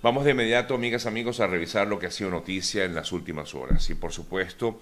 [0.00, 3.52] Vamos de inmediato, amigas, amigos, a revisar lo que ha sido noticia en las últimas
[3.56, 3.90] horas.
[3.90, 4.80] Y por supuesto,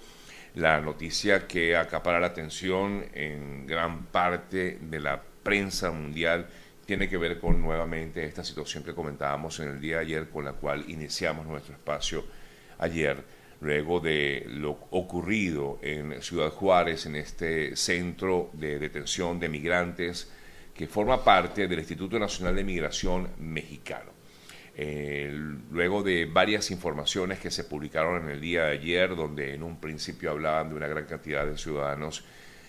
[0.53, 6.45] la noticia que acapara la atención en gran parte de la prensa mundial
[6.85, 10.45] tiene que ver con nuevamente esta situación que comentábamos en el día de ayer, con
[10.45, 12.23] la cual iniciamos nuestro espacio
[12.77, 13.17] ayer,
[13.61, 20.31] luego de lo ocurrido en Ciudad Juárez, en este centro de detención de migrantes
[20.75, 24.16] que forma parte del Instituto Nacional de Migración Mexicano.
[24.79, 25.31] Eh,
[25.71, 29.79] luego de varias informaciones que se publicaron en el día de ayer, donde en un
[29.79, 32.23] principio hablaban de una gran cantidad de ciudadanos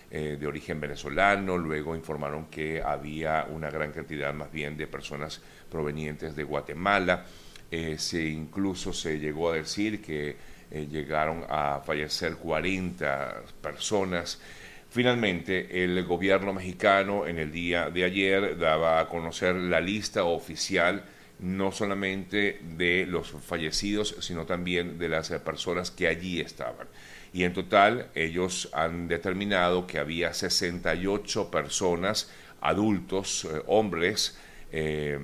[0.09, 5.39] eh, de origen venezolano, luego informaron que había una gran cantidad más bien de personas
[5.69, 7.25] provenientes de Guatemala,
[7.69, 10.35] eh, se incluso se llegó a decir que
[10.71, 14.41] llegaron a fallecer 40 personas.
[14.89, 21.03] Finalmente, el gobierno mexicano en el día de ayer daba a conocer la lista oficial
[21.39, 26.87] no solamente de los fallecidos, sino también de las personas que allí estaban.
[27.31, 34.37] Y en total ellos han determinado que había 68 personas, adultos, eh, hombres,
[34.71, 35.19] eh,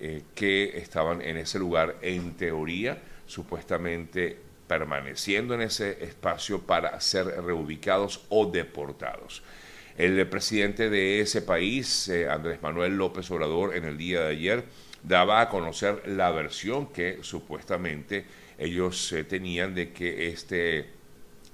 [0.00, 7.26] eh, que estaban en ese lugar, en teoría, supuestamente permaneciendo en ese espacio para ser
[7.26, 9.42] reubicados o deportados.
[9.98, 14.64] El presidente de ese país, Andrés Manuel López Obrador, en el día de ayer,
[15.02, 18.24] daba a conocer la versión que supuestamente
[18.58, 20.86] ellos eh, tenían de que este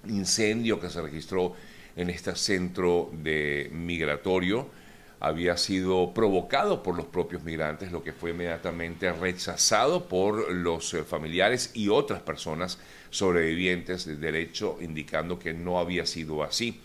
[0.06, 1.54] incendio que se registró
[1.96, 4.68] en este centro de migratorio
[5.20, 11.02] había sido provocado por los propios migrantes, lo que fue inmediatamente rechazado por los eh,
[11.02, 12.78] familiares y otras personas
[13.10, 16.80] sobrevivientes de derecho, indicando que no había sido así.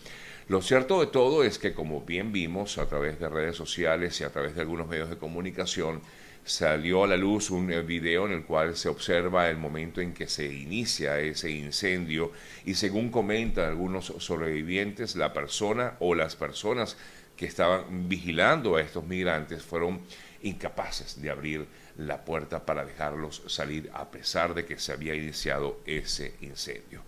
[0.48, 4.24] Lo cierto de todo es que, como bien vimos a través de redes sociales y
[4.24, 6.02] a través de algunos medios de comunicación,
[6.44, 10.12] salió a la luz un eh, video en el cual se observa el momento en
[10.12, 12.32] que se inicia ese incendio
[12.64, 16.96] y según comentan algunos sobrevivientes, la persona o las personas
[17.36, 20.00] que estaban vigilando a estos migrantes fueron
[20.42, 21.66] incapaces de abrir
[21.96, 27.02] la puerta para dejarlos salir a pesar de que se había iniciado ese incendio.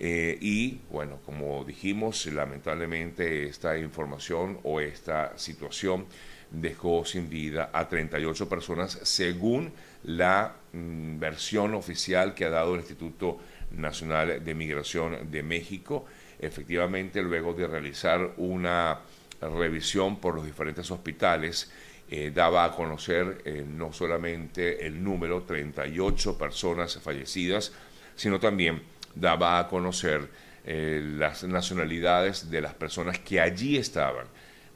[0.00, 6.06] Eh, y bueno, como dijimos, lamentablemente esta información o esta situación
[6.50, 9.72] dejó sin vida a 38 personas según
[10.04, 13.38] la mm, versión oficial que ha dado el Instituto
[13.72, 16.06] Nacional de Migración de México.
[16.38, 19.00] Efectivamente, luego de realizar una
[19.40, 21.70] revisión por los diferentes hospitales,
[22.10, 27.72] eh, daba a conocer eh, no solamente el número, 38 personas fallecidas,
[28.16, 28.82] sino también
[29.14, 30.28] daba a conocer
[30.64, 34.26] eh, las nacionalidades de las personas que allí estaban.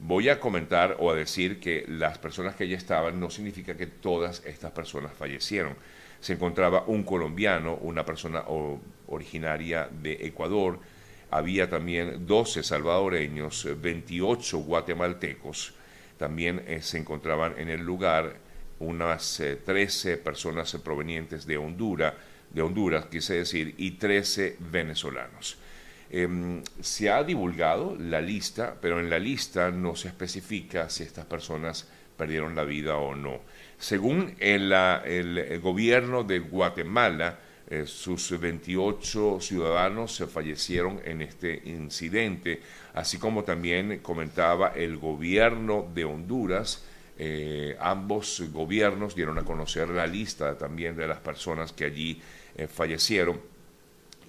[0.05, 3.87] Voy a comentar o a decir que las personas que allí estaban no significa que
[3.87, 5.77] todas estas personas fallecieron.
[6.19, 8.43] Se encontraba un colombiano, una persona
[9.07, 10.77] originaria de Ecuador,
[11.31, 15.73] había también 12 salvadoreños, 28 guatemaltecos,
[16.17, 18.35] también eh, se encontraban en el lugar
[18.79, 22.13] unas 13 eh, personas provenientes de Honduras,
[22.49, 25.57] de Honduras, quise decir, y 13 venezolanos.
[26.09, 31.25] Em, se ha divulgado la lista, pero en la lista no se especifica si estas
[31.25, 33.41] personas perdieron la vida o no.
[33.77, 42.61] Según el, gobierno de Guatemala, eh, sus 28 ciudadanos se fallecieron en este incidente,
[42.93, 46.85] así como también comentaba el gobierno de Honduras.
[47.17, 52.21] Eh, ambos gobiernos dieron a conocer la lista también de las personas que allí
[52.55, 53.52] eh, fallecieron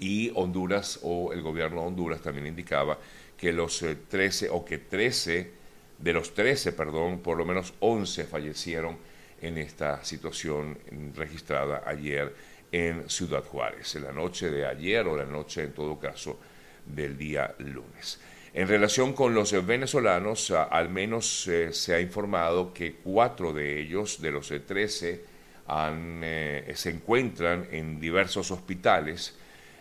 [0.00, 2.98] y Honduras o el gobierno de Honduras también indicaba
[3.36, 5.50] que los 13 eh, o que 13
[5.98, 8.98] de los 13, perdón, por lo menos 11 fallecieron
[9.40, 10.78] en esta situación
[11.14, 12.34] registrada ayer
[12.72, 16.38] en Ciudad Juárez, en la noche de ayer o la noche en todo caso
[16.86, 18.20] del día lunes.
[18.52, 24.20] En relación con los venezolanos, al menos eh, se ha informado que cuatro de ellos,
[24.20, 25.24] de los 13,
[25.66, 29.36] han, eh, se encuentran en diversos hospitales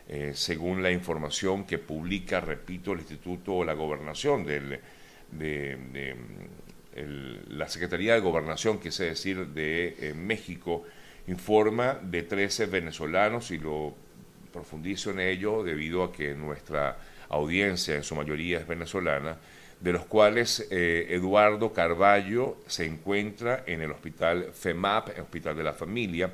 [0.08, 4.80] eh, según la información que publica, repito, el Instituto o la Gobernación del,
[5.32, 6.16] de,
[7.48, 10.84] la Secretaría de Gobernación, quise decir, de eh, México,
[11.28, 13.96] informa de 13 venezolanos y lo
[14.52, 16.98] profundizo en ello debido a que nuestra
[17.30, 19.38] audiencia en su mayoría es venezolana,
[19.80, 25.64] de los cuales eh, Eduardo Carballo se encuentra en el hospital FEMAP, el Hospital de
[25.64, 26.32] la Familia,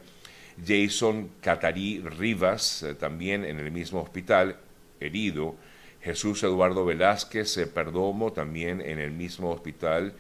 [0.66, 4.58] Jason Catarí Rivas, eh, también en el mismo hospital,
[5.00, 5.56] herido.
[6.02, 10.14] Jesús Eduardo Velázquez eh, Perdomo, también en el mismo hospital.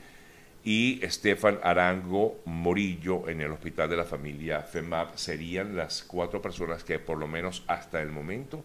[0.63, 6.83] y Estefan Arango Morillo en el hospital de la familia FEMAP serían las cuatro personas
[6.83, 8.61] que por lo menos hasta el momento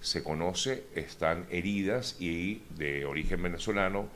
[0.00, 4.08] se conoce están heridas y de origen venezolano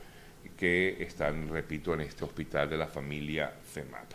[0.57, 4.11] que están, repito, en este hospital de la familia FEMAP.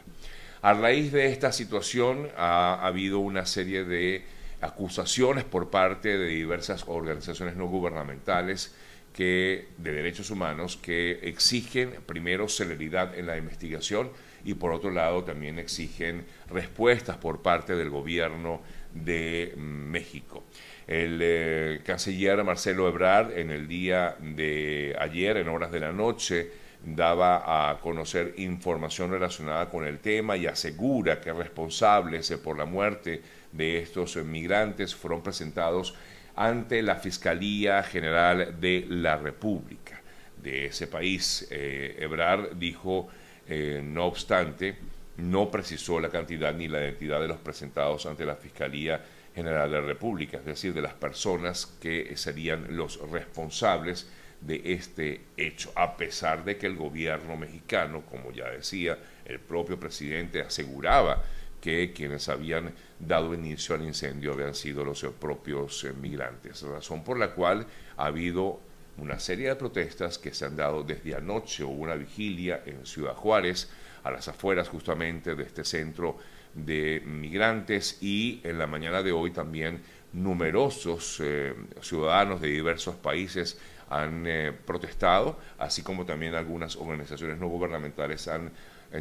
[0.66, 4.24] A raíz de esta situación ha habido una serie de
[4.60, 8.74] acusaciones por parte de diversas organizaciones no gubernamentales
[9.12, 14.10] que, de derechos humanos que exigen primero celeridad en la investigación
[14.44, 18.60] y por otro lado también exigen respuestas por parte del gobierno
[18.92, 20.42] de México.
[20.88, 26.65] El eh, canciller Marcelo Ebrard en el día de ayer, en horas de la noche,
[26.86, 33.22] daba a conocer información relacionada con el tema y asegura que responsables por la muerte
[33.50, 35.94] de estos migrantes fueron presentados
[36.36, 40.00] ante la Fiscalía General de la República
[40.40, 41.48] de ese país.
[41.50, 43.08] Eh, Ebrard dijo,
[43.48, 44.76] eh, no obstante,
[45.16, 49.04] no precisó la cantidad ni la identidad de los presentados ante la Fiscalía
[49.34, 54.08] General de la República, es decir, de las personas que serían los responsables
[54.46, 59.78] de este hecho, a pesar de que el gobierno mexicano, como ya decía, el propio
[59.78, 61.22] presidente aseguraba
[61.60, 67.18] que quienes habían dado inicio al incendio habían sido los propios eh, migrantes, razón por
[67.18, 67.66] la cual
[67.96, 68.60] ha habido
[68.98, 73.14] una serie de protestas que se han dado desde anoche, o una vigilia en Ciudad
[73.14, 73.68] Juárez,
[74.04, 76.18] a las afueras justamente de este centro
[76.54, 79.82] de migrantes y en la mañana de hoy también
[80.12, 83.58] numerosos eh, ciudadanos de diversos países
[83.88, 88.52] han eh, protestado, así como también algunas organizaciones no gubernamentales han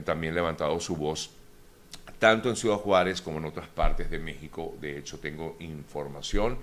[0.04, 1.32] también levantado su voz
[2.20, 4.76] tanto en Ciudad Juárez como en otras partes de México.
[4.80, 6.58] De hecho, tengo información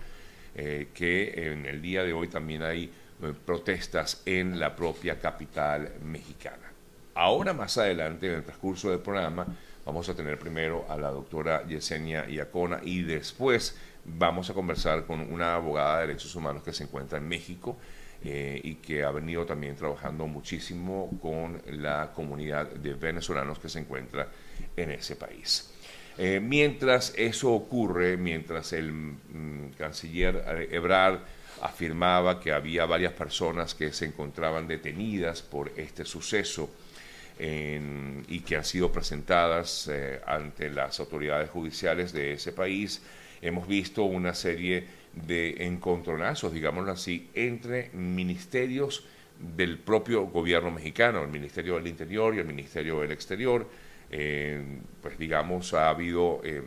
[0.55, 5.93] eh, que en el día de hoy también hay eh, protestas en la propia capital
[6.03, 6.73] mexicana.
[7.15, 9.47] Ahora más adelante, en el transcurso del programa,
[9.85, 15.21] vamos a tener primero a la doctora Yesenia Iacona y después vamos a conversar con
[15.21, 17.77] una abogada de derechos humanos que se encuentra en México
[18.25, 23.81] eh, y que ha venido también trabajando muchísimo con la comunidad de venezolanos que se
[23.81, 24.29] encuentra
[24.77, 25.73] en ese país.
[26.19, 31.21] Eh, mientras eso ocurre, mientras el mm, canciller Ebrard
[31.63, 36.71] afirmaba que había varias personas que se encontraban detenidas por este suceso
[37.39, 43.03] y que han sido presentadas eh, ante las autoridades judiciales de ese país,
[43.41, 49.05] hemos visto una serie de encontronazos, digámoslo así, entre ministerios
[49.39, 53.67] del propio gobierno mexicano, el Ministerio del Interior y el Ministerio del Exterior,
[54.11, 54.63] eh,
[55.01, 56.63] pues digamos, ha habido eh,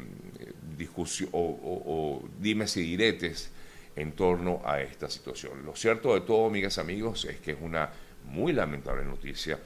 [0.77, 3.51] discusión o, dimes y diretes
[3.95, 5.63] en torno a esta situación.
[5.65, 7.89] Lo cierto de todo, amigas amigos, es que es una
[8.25, 9.59] muy lamentable noticia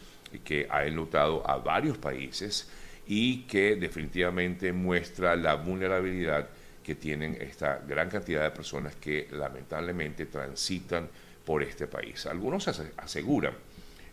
[0.44, 2.70] que ha enlutado a varios países
[3.08, 6.50] y que definitivamente muestra la vulnerabilidad
[6.84, 11.10] que tienen esta gran cantidad de personas que lamentablemente transitan
[11.46, 12.26] por este país.
[12.26, 13.54] Algunos aseguran,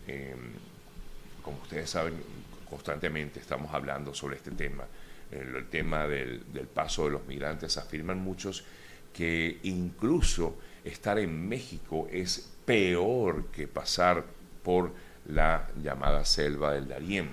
[0.09, 0.35] eh,
[1.43, 2.15] como ustedes saben,
[2.69, 4.85] constantemente estamos hablando sobre este tema,
[5.31, 6.41] el, tema del,
[6.73, 8.65] paso de los migrantes, afirman muchos
[9.13, 14.25] que incluso estar en México es peor que pasar
[14.63, 14.93] por
[15.29, 17.31] la llamada selva del Darién,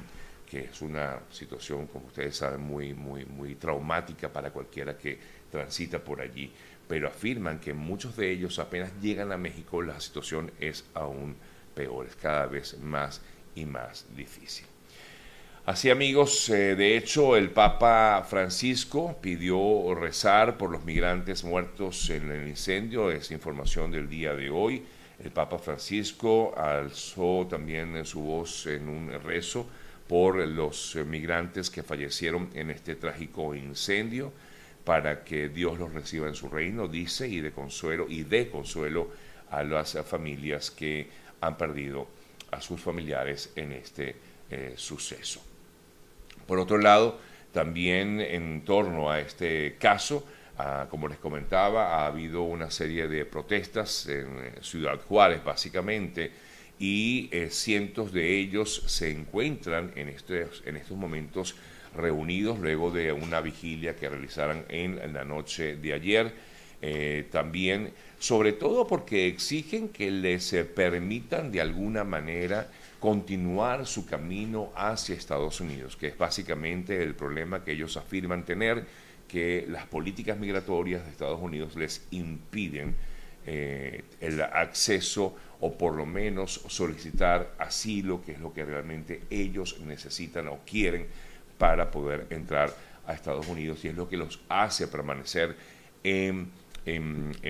[0.54, 5.18] que es una situación, como ustedes saben, muy, muy, muy traumática para cualquiera que
[5.50, 6.52] transita por allí.
[6.88, 11.36] Pero afirman que muchos de ellos apenas llegan a México, la situación es aún
[11.74, 13.20] peor, es cada vez más
[13.56, 14.68] y más difícil.
[15.66, 22.30] Así amigos, eh, de hecho el Papa Francisco pidió rezar por los migrantes muertos en
[22.30, 24.84] el incendio, es información del día de hoy.
[25.24, 29.68] El Papa Francisco alzó también su voz en un rezo
[30.08, 34.32] por los migrantes que fallecieron en este trágico incendio,
[34.84, 39.12] para que Dios los reciba en su reino, dice, y de consuelo y de consuelo
[39.50, 41.08] a las familias que
[41.40, 42.08] han perdido
[42.52, 44.16] a sus familiares en este
[44.50, 45.42] eh, suceso.
[46.46, 47.20] Por otro lado,
[47.52, 50.26] también en torno a este caso,
[50.58, 56.32] ah, como les comentaba, ha habido una serie de protestas en eh, Ciudad Juárez, básicamente,
[56.84, 61.56] y eh, cientos de ellos se encuentran en estos, en estos momentos
[61.96, 66.34] reunidos luego de una vigilia que realizaron en la noche de ayer.
[66.82, 74.74] Eh, también, sobre todo porque exigen que les permitan de alguna manera continuar su camino
[74.76, 78.86] hacia Estados Unidos, que es básicamente el problema que ellos afirman tener,
[79.30, 82.94] que las políticas migratorias de Estados Unidos les impiden
[83.46, 89.80] eh, el acceso o por lo menos solicitar asilo, que es lo que realmente ellos
[89.82, 91.08] necesitan o quieren
[91.58, 92.74] para poder entrar
[93.06, 95.56] a Estados Unidos y es lo que los hace permanecer
[96.04, 96.52] en,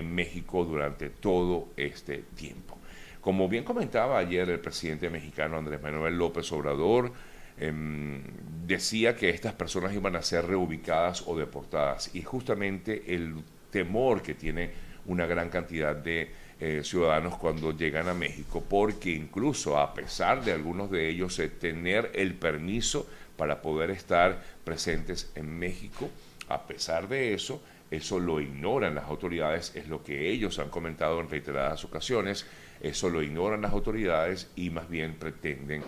[0.04, 2.78] México durante todo este tiempo.
[3.20, 7.10] Como bien comentaba ayer el presidente mexicano Andrés Manuel López Obrador,
[7.56, 8.20] Em,
[8.66, 13.36] decía que estas personas iban a ser reubicadas o deportadas y justamente el
[13.70, 14.72] temor que tiene
[15.06, 16.30] una gran cantidad de
[16.60, 21.48] eh, ciudadanos cuando llegan a México, porque incluso a pesar de algunos de ellos eh,
[21.48, 26.08] tener el permiso para poder estar presentes en México,
[26.48, 31.20] a pesar de eso, eso lo ignoran las autoridades, es lo que ellos han comentado
[31.20, 32.46] en reiteradas ocasiones,
[32.80, 35.82] eso lo ignoran las autoridades y más bien pretenden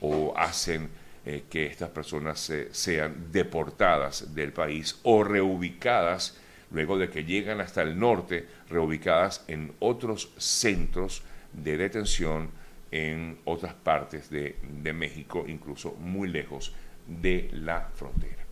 [0.00, 0.88] o hacen
[1.26, 6.38] eh, que estas personas sean deportadas del país o reubicadas
[6.72, 12.50] luego de que llegan hasta el norte, reubicadas en otros centros de detención
[12.90, 14.54] en otras partes de,
[14.92, 16.74] México, incluso muy lejos
[17.06, 18.42] de la frontera.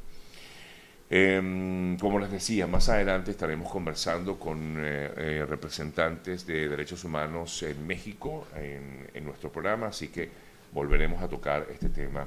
[1.11, 7.63] Em, como les decía, más adelante estaremos conversando con eh, eh, representantes de derechos humanos
[7.65, 10.31] en México en, en nuestro programa, así que
[10.73, 12.27] volveremos a tocar este tema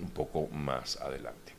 [0.00, 1.57] un poco más adelante.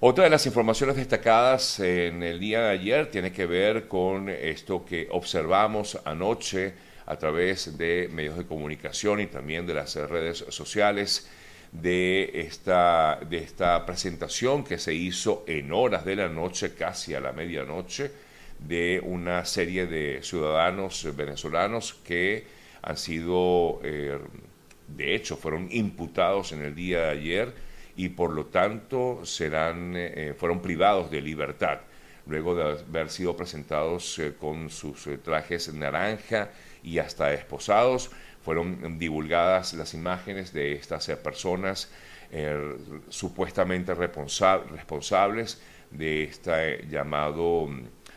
[0.00, 4.84] Otra de las informaciones destacadas en el día de ayer tiene que ver con esto
[4.84, 6.72] que observamos anoche
[7.04, 11.28] a través de medios de comunicación y también de las redes sociales
[11.72, 17.20] de esta, de esta presentación que se hizo en horas de la noche, casi a
[17.20, 18.12] la medianoche,
[18.60, 22.44] de una serie de ciudadanos venezolanos que
[22.82, 24.16] han sido eh,
[24.86, 27.67] de hecho fueron imputados en el día de ayer
[27.98, 31.80] y por lo tanto serán, eh, fueron privados de libertad
[32.26, 36.50] luego de haber sido presentados eh, con sus eh, trajes naranja
[36.84, 38.10] y hasta esposados.
[38.44, 41.90] Fueron divulgadas las imágenes de estas personas
[43.08, 47.68] supuestamente responsables de esta llamado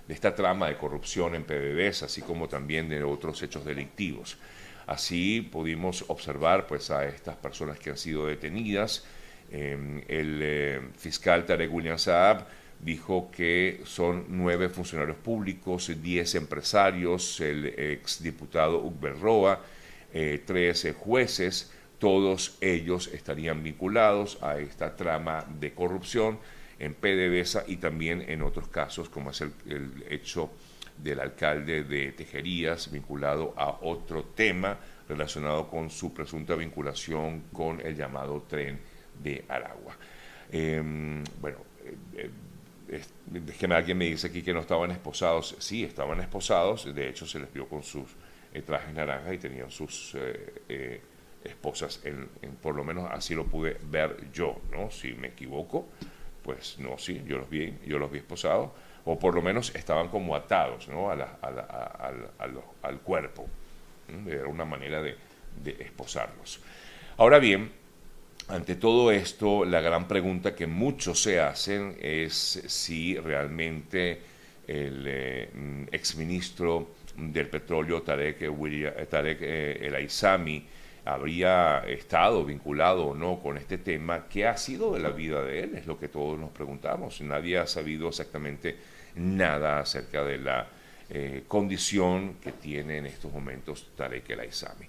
[0.07, 4.37] de esta trama de corrupción en PDVSA, así como también de otros hechos delictivos.
[4.85, 9.05] Así pudimos observar pues, a estas personas que han sido detenidas.
[9.51, 12.47] Em, el eh, fiscal Tarek William Saab
[12.79, 19.61] dijo que son nueve funcionarios públicos, diez empresarios, el exdiputado Ugber Roa,
[20.13, 26.39] eh, tres jueces, todos ellos estarían vinculados a esta trama de corrupción
[26.79, 29.51] en PDVSA y también en otros casos, como es el
[30.09, 30.49] hecho
[30.97, 34.77] del alcalde de Tejerías vinculado a otro tema
[35.07, 38.79] relacionado con su presunta vinculación con el llamado tren
[39.21, 39.95] de Aragua.
[40.51, 42.29] Em, bueno, eh,
[42.89, 45.55] eh alguien me dice aquí que no estaban esposados.
[45.59, 48.09] Sí, estaban esposados, de hecho se les vio con sus
[48.53, 50.15] eh, trajes naranjas y tenían sus
[51.43, 52.27] esposas, en,
[52.61, 54.91] por lo menos así lo pude ver yo, ¿no?
[54.91, 55.87] Si me equivoco,
[56.43, 58.71] pues no, sí, yo los vi, yo los vi esposados
[59.05, 61.09] o por lo menos estaban como atados ¿no?
[61.09, 61.13] a
[62.81, 63.47] al cuerpo.
[64.27, 65.15] Era una manera de,
[65.63, 66.61] de esposarlos.
[67.17, 67.71] Ahora bien,
[68.47, 74.19] ante todo esto, la gran pregunta que muchos se hacen es si realmente
[74.67, 78.39] el eh, exministro del petróleo Tarek,
[79.09, 80.65] Tarek eh, El Aizami
[81.05, 85.63] habría estado vinculado o no con este tema, ¿qué ha sido de la vida de
[85.63, 85.75] él?
[85.75, 87.21] Es lo que todos nos preguntamos.
[87.21, 88.75] Nadie ha sabido exactamente
[89.15, 90.67] nada acerca de la
[91.09, 94.85] eh, condición que tiene en estos momentos Tarek El Aizami.